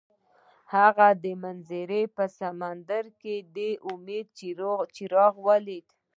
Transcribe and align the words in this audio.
هغه 0.75 1.07
د 1.23 1.25
منظر 1.43 1.89
په 2.15 2.23
سمندر 2.39 3.03
کې 3.21 3.35
د 3.55 3.57
امید 3.91 4.27
څراغ 4.95 5.33
ولید. 5.47 5.87